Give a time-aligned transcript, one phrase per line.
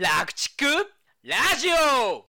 [0.00, 0.64] らくちっく
[1.24, 2.28] ラジオ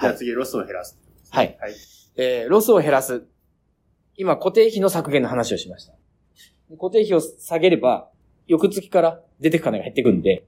[0.00, 0.98] じゃあ次、ロスを減らす。
[1.28, 1.58] はい。
[1.60, 1.74] はい。
[2.16, 3.26] えー、ロスを減らす。
[4.16, 5.92] 今、固定費の削減の話をしました。
[6.80, 8.08] 固定費を下げれば、
[8.46, 10.46] 翌月から出てく金が減ってくるんで、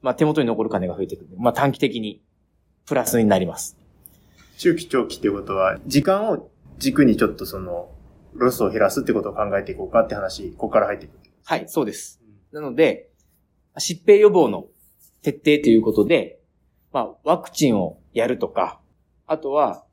[0.00, 2.22] まあ手元に残る金が増えてくるんで、まあ短期的に
[2.86, 3.76] プラスになります。
[4.56, 6.48] 中期長期っていうことは、時間を
[6.78, 7.90] 軸にちょっとその、
[8.32, 11.30] ロスを減らすってことを考えていこうかって話、ここから入ってくる。
[11.44, 12.22] はい、そうです。
[12.52, 13.09] なので、
[13.78, 14.66] 疾病予防の
[15.22, 16.40] 徹底ということで、
[16.92, 18.80] まあ、ワクチンをやるとか、
[19.26, 19.84] あとは、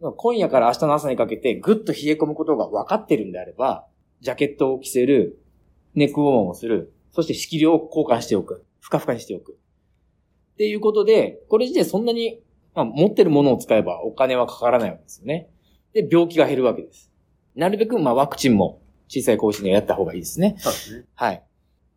[0.00, 3.86] まあ今夜から明日の朝にかけてぐっと冷え込むことが分かってるんであれば、
[4.20, 5.40] ジャケットを着せる、
[5.94, 8.64] ネックウォーマーをする、そして仕切りを交換しておく。
[8.80, 9.52] ふかふかにしておく。
[10.54, 12.42] っていうことで、これ自体そんなに、
[12.74, 15.48] まあ、持ってるものを使えばお金はかからないわけですよね。
[15.92, 17.10] で、病気が減るわけです。
[17.54, 20.56] なるべく、まあ、ワクチンも小さい子牛にはやった方がいいですね。
[20.58, 21.04] そうですね。
[21.14, 21.42] はい。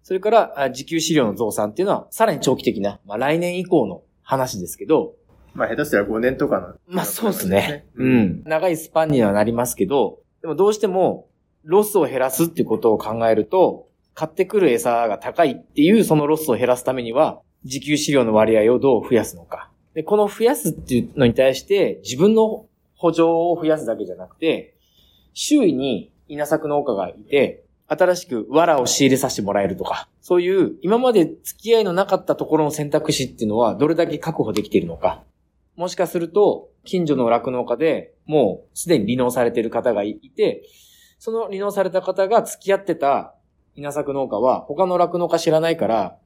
[0.07, 5.15] それから、あ自給飼料の増産っていうのは、さらに長期的な、まあ来年以降の話ですけど、
[5.53, 6.75] まあ、下手したら5年とかの。
[6.87, 7.85] まあそうですね。
[7.95, 8.19] ううん。
[8.21, 8.43] ん。
[8.45, 11.27] 長いスパンにはなりますけど、でもどうしても、
[11.65, 19.69] ロスを減らすっていうことを考えると、買ってくる餌が高いっていうそのロスを減らすためには、自給飼料の割合をどう増やすのか。
[19.93, 24.73] で、この増やすっていうのに対して、自分の補助を増やすだけじゃなくて、
[25.33, 35.23] 周囲に稲作農家がいて、新しく藁を仕入れさせてもらえるとか、そういう今まで付き合いのなかったところの選択肢っていうのはどれだけ確保できているのか。
[35.75, 40.63] もしかすると、近所の酪農家でもうすでに離農されている方がいて、
[41.19, 43.35] その離農された方が付き合ってた
[43.75, 46.17] 稲作農家は他の酪農家知らないから、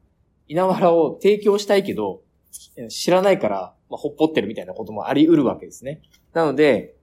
[0.48, 2.22] 稲わらを提供したいけど、
[2.90, 6.02] 知らないから、まあ、ほっぽってるみたいなこともあり得るわけですね。
[6.34, 6.96] なので、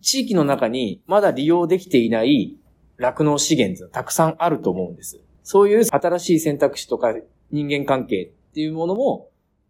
[0.00, 2.56] 地域の中にまだ利用できていない
[2.98, 5.20] 酪農資源ってたくさんあると思うんです。
[5.42, 7.14] そういう新しい選択肢とか
[7.50, 9.28] 人間関係っていうものも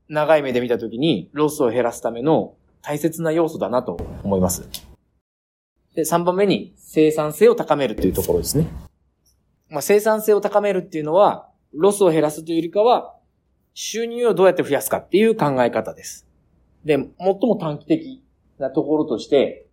[0.09, 4.69] 長い目で見たときにロスを減らすための大切な要素だなと思います。
[5.95, 8.69] で、3番目に生産性を高めるというところですね。
[9.69, 13.17] まあ、生産性を高めるっていうのは、ロスを減らすというよりかは、
[13.75, 16.27] 収入をどうやって増やすかっていう考え方です。
[16.85, 18.23] で、最も短期的
[18.59, 19.67] なところとして、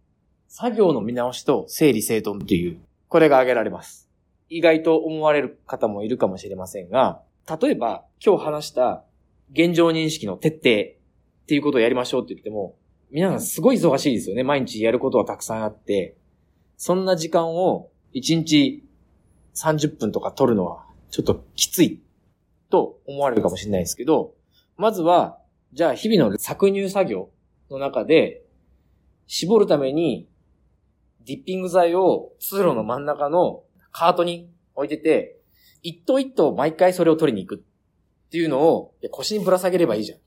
[0.48, 2.80] 作業の見直しと整理整頓という、
[3.14, 4.10] これが挙げられます。
[4.50, 7.22] 意外と思われる方もいるかもしれませんが、
[7.62, 9.04] 例えば今日話した
[9.52, 10.62] 現状認識の徹底っ
[11.46, 12.76] ていうことをやりましょうって言っても、
[13.12, 14.42] 皆さんすごい忙しいですよね。
[14.42, 16.18] 毎日やることはたくさんあって、
[16.76, 18.84] そんな時間を1日
[19.54, 22.02] 30分とか取るのはちょっときつい
[22.72, 24.34] と思われるかもしれないですけど、
[24.76, 25.38] まずは、
[25.72, 27.30] じゃあ日々の搾乳作業
[27.70, 28.42] の中で、
[29.28, 30.28] 絞るために
[31.26, 35.40] ディッピング剤を通路の真ん中のカートに置いてて、
[35.82, 40.20] 一頭一頭毎回それを取りに行くっていうのを腰にぶら下げればいいじゃん。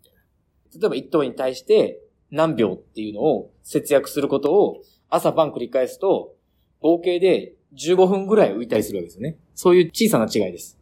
[0.78, 6.34] 例えば一頭に対して何秒っていうのを節約することを朝晩繰り返すと、
[6.80, 9.38] 合計で15分ぐらい浮いたりするわけですよね。
[9.54, 10.78] そういう小さな違いです。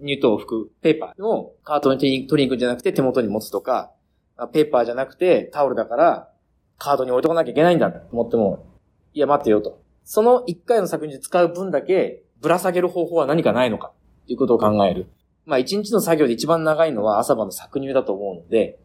[0.00, 3.92] 乳糖を拭くペーパーをカートに取りに行くんじゃなくて手元に持つとか、
[4.52, 6.28] ペーパーじゃなくてタオルだから
[6.78, 8.66] カートに置いとかなきゃいけないんだと思っても、
[9.14, 9.80] いや待ってよと。
[10.04, 13.92] その1回の作品で使う分だけぶら下げる方法は何かないのか
[14.26, 15.06] ということを考える。
[15.46, 18.78] まあ1日の作業で一番長いのは朝晩の搾乳だと思うので、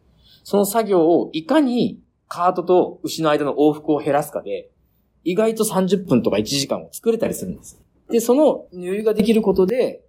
[0.44, 4.70] その作業をいかにカートと牛の間の往復を減らすかで、
[5.24, 7.82] 意外と30分とか1時間を作れたりするんです。
[8.08, 10.02] で、その入油ができることで、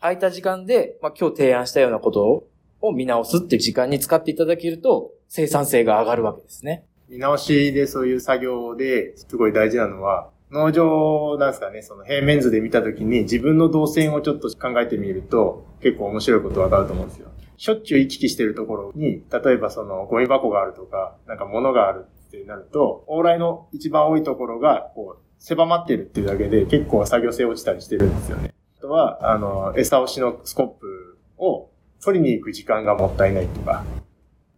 [0.00, 2.44] 空いた時間で、まあ今日提案したようなこと
[2.82, 6.84] を見直すっていう時間に使っていただけると、生産性が上がるわけですね。
[7.12, 17.28] 見直しでそういう作業ですごい大事なのは、農場なんですかね、その平面図で見たときに自分の動線をちょっと考えてみると結構面白いことわかると思うんですよ。
[17.58, 28.54] しょっちゅう行き来してるところに、例えばそのゴミ箱があるとか、なんか物があるってなると、往来の一番多いところがこう狭まってるっていうだけで結構作業性落ちたりしてるんですよね。
[28.78, 31.68] あとは、あの、餌押しのスコップを
[32.02, 33.84] 取りに行く時間がもったいないとか、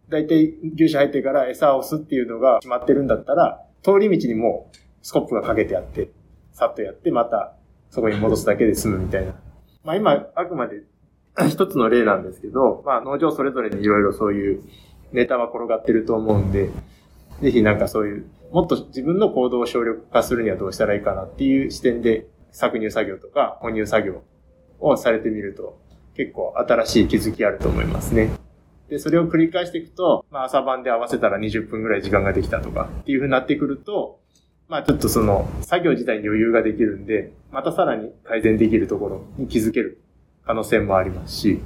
[0.09, 6.09] だいたい牛舎入ってから餌を押すっていうのが決まってるんだったら、通り道にもうスコップがかけてあって、
[6.51, 7.55] さっとやって、また
[7.89, 9.33] そこに戻すだけで済むみたいな。
[9.83, 10.83] まあ今、あくまで
[11.49, 14.63] 一つの例なんですけど、まあ農場それぞれにいろいろそういう
[15.11, 16.69] ネタは転がってると思うんで、
[17.41, 24.23] ぜひなんかそういう、もっと自分の行動を省力化するにはどうしたらいいかなっていう視点で搾乳作業とか哺乳作業
[24.79, 25.77] をされてみると
[26.15, 28.44] 結構新しい気づきあると思いますね。
[28.89, 34.19] で、それを繰り返していくと、まあ朝晩で合わせたら20分ぐらい時間ができたとかっていう風になってくると、
[34.67, 40.01] まあちょっとその作業自体に余裕ができるんで、またさらに改善できるところに気づける
[40.45, 41.61] 可能性もありますし、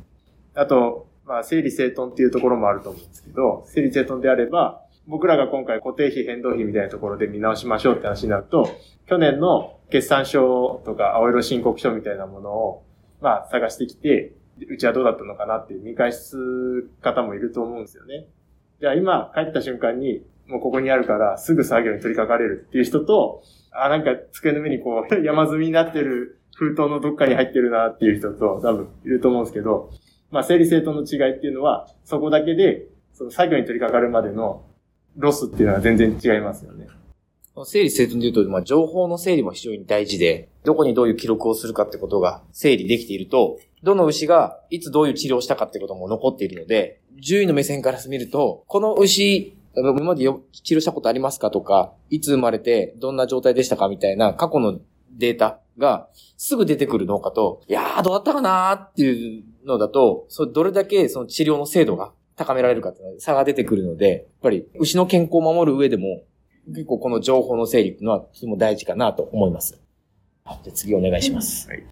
[0.55, 8.67] あと、まあ、整理整頓っていうところもあると思うんですけど、整理整頓であれば、僕らが今回固定費変動費みたいなところで見直しましょうって話になると、
[9.07, 12.83] 去年の決算書とか青色申告書みたいなものを、
[13.21, 14.33] まあ、探してきて、
[14.67, 16.37] うちはどうだったのかなっていう見返す
[17.01, 18.27] 方もいると思うんですよね。
[18.79, 29.91] じゃあ今帰った瞬間に、もうここにあるからすぐ作業に取り掛かれるっていう人と、あ、なんか机の上にこう 山積みになってる封筒のどっかに入ってるなっていう人と多分いると思うんですけど、
[30.31, 34.63] まあ整理整頓の違いっていうのは、そこだけで、その作業に取り掛かるまでの
[35.17, 36.87] ロスっていうのは全然違いますよね。
[37.65, 54.79] 整理整頓で言うと、まあ、情報の整理も非常に大事で、どこにどういう記録をするかってことが整理できていると、どの牛がいつどういう治療をしたかってことも残っているので、獣医の目線から見ると、この牛、今まで治療したことありますかとか、いつ生まれてどんな状態でしたかみたいな過去の
[55.11, 66.23] データがすぐ出てくる農家と、いやーどうだったかなーっていうのだと、それどれだけその治療の精度が高められるかって差が出てくるので、やっぱり牛の健康を守る上でも、
[66.69, 69.79] 結構この情報の整理っていうのはとても大事かなと思います。
[70.63, 71.67] じゃ次お願いします。
[71.69, 71.83] はい。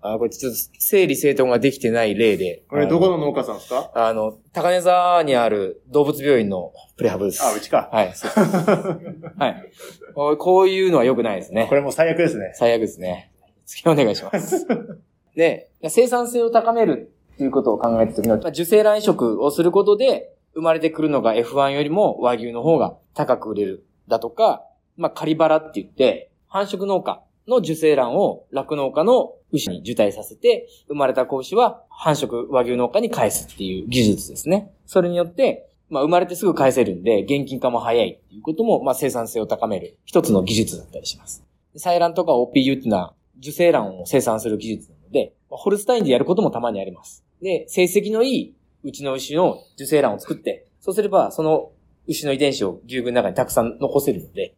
[0.00, 2.62] あ、これちょっと整理整頓ができてない例で。
[2.68, 3.90] これどこの農家さんですか？
[3.94, 7.42] あの、高根沢にある動物病院のプレハブです。
[7.44, 7.88] あ、うちか。
[7.92, 8.12] はい。
[9.38, 9.70] はい。
[10.14, 11.66] こういうのは良くないですね。
[11.68, 12.52] これも最悪ですね。
[12.54, 13.32] 最悪ですね。
[13.66, 14.66] 次お願いします。
[15.34, 23.86] で、生産性を高めるっていうことを考えたときの、受精卵移植をすることで、生まれてくるのが F1 よりも和牛の方が高く売れる。
[24.08, 24.64] だとか、
[24.96, 34.72] まあ、仮腹って言って、繁殖農家の受精卵を酪農家の牛に受胎させて、生まれた子牛は繁殖和牛農家に返すっていう技術ですね。
[34.86, 41.44] それによって、まあ、生まれてすぐ返せるんで、現金化も早いっていうことも、まあ、生産性を高める一つの技術だったりします。
[41.76, 47.24] 採卵とか OPU っていうのは、受精卵を生産する技術なので、ホルスタインでやることもたまにあります。
[47.42, 48.54] で、成績のいい
[48.86, 51.72] うちの牛の受精卵を作って、そうすれば、その
[52.06, 54.54] 牛の遺伝子を牛群の中にたくさん残せるので、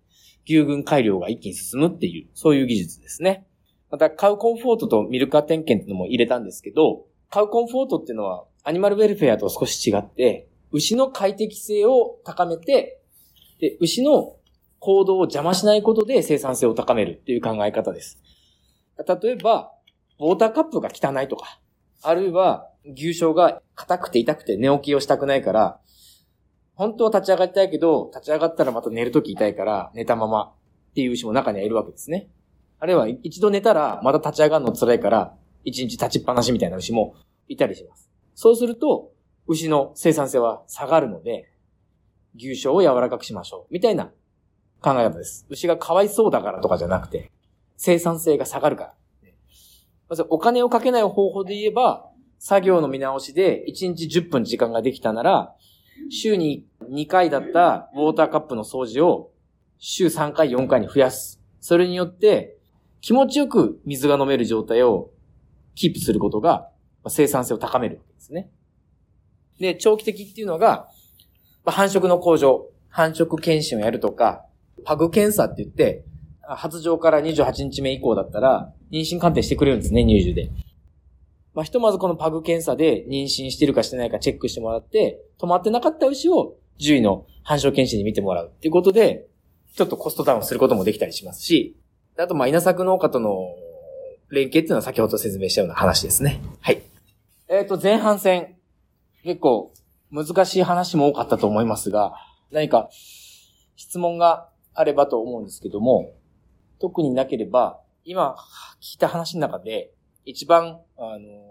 [0.46, 3.46] 牛群改良が一気に進むっていう、そういう技術ですね。
[3.90, 13.00] また、カウコンフォートとミルカー点検っていうのも入れたんですけど、カウコンフォートっていうのは、アニマルウェルフェアと少し違って、牛の快適性を高めて、
[13.60, 14.36] で、牛の
[14.78, 18.20] 行動を邪魔しないことで生産性を高めるっていう考え方です。
[19.22, 19.72] 例えば、
[20.20, 21.60] ウォーターカップが汚いとか、
[22.02, 25.80] あるいは牛症が硬くて痛くて寝起きをしたくないから、
[26.74, 30.54] 本当は立ち上がりたいけど、立ち上がったらまた寝るとき痛いから寝たまま
[30.90, 32.28] っていう牛も中にはいるわけですね。
[32.80, 37.14] あるいは一度寝たらまた立ち上がるの辛いから一日立ちっぱなしみたいな牛も
[37.48, 38.08] いたりします。
[38.34, 39.12] そうすると
[39.46, 41.50] 牛の生産性は下がるので
[42.36, 44.12] 牛症を柔らかくしましょうみたいな
[44.80, 45.46] 考え方です。
[45.48, 47.32] 牛がかわいそうだからとかじゃなくて
[47.76, 48.94] 生産性が下がるから。
[50.08, 52.07] まずお金をかけない方法で言えば
[52.38, 55.54] 作業の見直しで1日10分時間ができたなら
[56.10, 59.32] 週に2回だったウォーターカップの掃除を
[59.78, 61.40] 週3回、4回に増やす。
[61.60, 62.56] それによって
[63.00, 65.10] 気持ちよく水が飲める状態を
[65.74, 66.70] キープすることが
[67.06, 68.50] 生産性を高めるわけですね。
[69.60, 70.88] で、長期的っていうのが、
[71.64, 74.44] 繁殖の向上、繁殖検診をやるとか、
[74.84, 76.04] パグ検査って言って、
[76.42, 80.50] 発情から28日目以降だったら、妊娠鑑定してくれるんですね、乳児で。
[81.58, 89.26] まあ、ひとまずこのパグ検査で妊娠してるかしてないかチェックしてもらって、止まってなかった牛を獣医の繁殖検診に見てもらうっていうことで、
[89.74, 91.76] ちょっとコストダウンすることもできたりしますし、
[92.16, 93.56] あとま稲作農家との
[94.30, 96.40] 連携っていうのは先ほど説明したような話ですね。
[96.60, 96.80] はい。
[97.48, 98.54] えっ、ー、と、前半戦、
[99.24, 99.72] 結構
[100.12, 102.14] 難しい話も多かったと思いますが、
[102.52, 102.88] 何か
[103.74, 106.12] 質問があればと思うんですけども、
[106.78, 108.36] 特になければ、今
[108.80, 109.90] 聞いた話の中で、
[110.24, 111.48] 一番、あの、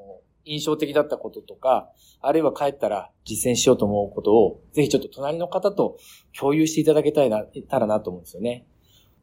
[0.47, 1.89] 印象的だったこととか、
[2.21, 5.97] あるいは帰ったら実践しようと思うことを、ぜひちょっと隣の方と
[6.37, 8.65] 共有していただけたいな、たらなと思うんですよね。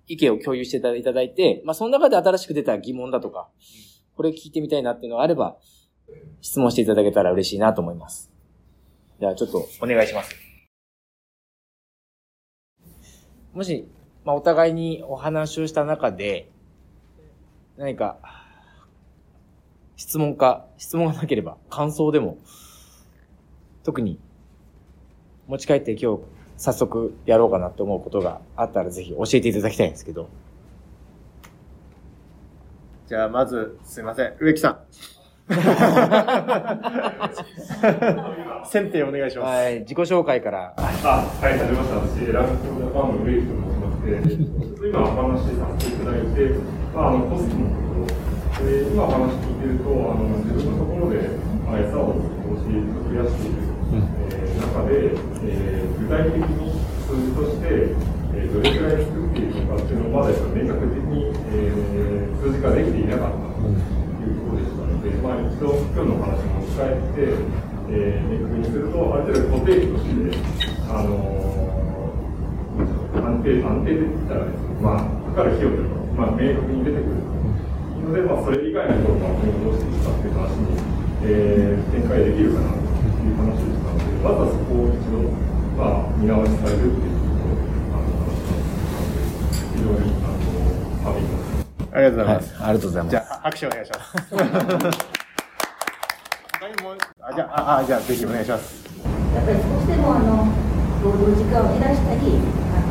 [0.07, 3.49] 意見を共有していただいて、まあ、その中で新しく出た疑問だとか、
[4.16, 5.57] これ聞いてみたいなっていうのがあれば、
[6.40, 8.31] 質問していただけたら嬉しいなと思います。
[9.19, 10.35] じゃあちょっとお願いします。
[13.54, 13.88] もし、
[14.25, 16.50] まあ、お互いにお話をした中で、
[17.76, 18.19] 何か
[19.96, 22.38] 質問か、質問がなければ感想でも、
[23.84, 24.18] 特に
[25.46, 26.22] 持ち帰って今日
[26.56, 30.28] 早速やろうかなと思うことがあったらぜひ教えていただきたいんですけど。
[33.06, 34.32] じゃあまず、すいません。
[34.40, 34.78] 植木さん。
[38.64, 39.48] 選定お願いします。
[39.58, 40.72] はい、自己紹介から。
[40.76, 41.96] あ、はい、はじめまして。
[42.24, 44.00] 私、ランクジャパンの植木と申しまし
[44.80, 46.54] て、今お話しさせていただいて、
[46.94, 47.93] まあ、あの、コストの
[48.64, 51.28] こと、え今お話聞いてると、あの、自分のところで、
[51.68, 53.61] あ速さを少し増やしている、
[53.92, 55.12] えー中で、
[55.44, 56.73] えー具体的に
[57.04, 57.68] 数字として、
[58.35, 67.37] えーどれくらい作っているのかっていうのをまだ明確に、えー数字化できていなかったというところでしたので、まあ、一度今日の話も使えて、
[67.90, 70.38] えー、明確にすると、ある程度固定費として、
[70.88, 71.54] あのー
[73.25, 77.13] 安定、安定で言ったらですね、まあ、かかる費用というのが、まあ、明確に出てくる
[78.04, 80.76] ので、まあ、それ以外のところを今後どうしていくかっていう話に、
[81.25, 85.32] えー展開できるかなという話でしたので、まずはそこを一度、
[85.78, 87.56] まあ、見直しされるっていうことを、
[87.94, 89.25] あの、話したので、
[89.73, 90.44] 非常に、あの、
[91.02, 91.32] ハビー
[91.94, 92.54] ありがとうございはいます。。
[92.54, 93.11] ありがとうございます。
[93.11, 94.12] じゃあ、拍手お願いします。
[96.54, 98.84] 他にも、あ、じゃあ、あ、あじゃあ、ぜひお願いします。
[99.34, 100.46] やっぱり少しでもあの
[101.02, 102.38] 労働時間を減らしたり、
[102.70, 102.87] あの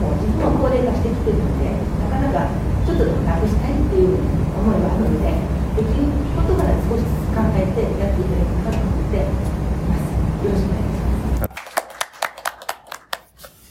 [0.00, 1.66] もう自分は高齢化してきてるので、
[2.08, 5.30] なかなかちょっとでも楽したいっていう思いがあるので、
[5.76, 10.02] できることから少しずつ考えてやっていただけたらと思っています。
[10.44, 10.98] よろしくお願いし
[11.38, 11.60] ます。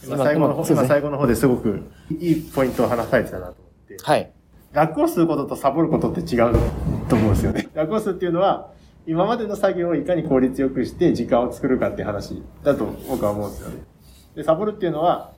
[0.07, 3.97] 今、最後の方、今最後の方ですごくいいポイントを話されてたなと思って。
[4.01, 4.31] はい。
[4.71, 6.53] 楽をすることとサボることって違う
[7.09, 7.67] と思うんですよね。
[7.75, 8.71] 楽をするっていうのは、
[9.05, 13.83] 今までの作業をいかに効率よくして時間を作るかっていう話だと僕は思うんですよね。
[14.35, 15.33] で、サボるっていうのは、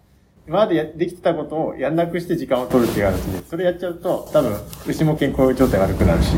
[0.52, 4.52] 今までやできてたことをやんなくして時間を取るっていう話で、それやっちゃうと、多分、
[4.86, 6.36] 牛も健康状態悪くなるし、